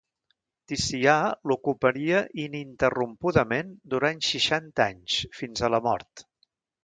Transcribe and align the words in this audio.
Ticià 0.69 1.17
l'ocuparia 1.49 2.21
ininterrompudament 2.45 3.69
durant 3.95 4.25
seixanta 4.29 4.87
anys, 4.95 5.19
fins 5.43 5.65
a 5.69 5.73
la 5.77 5.83
mort. 5.89 6.27